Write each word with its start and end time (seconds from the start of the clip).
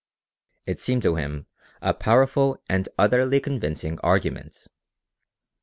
It 0.65 0.79
seemed 0.79 1.03
to 1.03 1.13
him 1.15 1.45
a 1.79 1.93
powerful 1.93 2.59
and 2.67 2.89
utterly 2.97 3.39
convincing 3.39 3.99
argument. 3.99 4.67